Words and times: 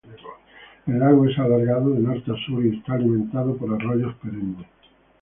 El 0.87 0.97
lago 0.97 1.27
es 1.29 1.37
alargado 1.37 1.91
de 1.91 1.99
norte 1.99 2.31
a 2.31 2.45
sur 2.47 2.65
y 2.65 2.75
es 2.75 2.89
alimentado 2.89 3.55
por 3.55 3.71
arroyos 3.71 4.15
perennes. 4.15 4.65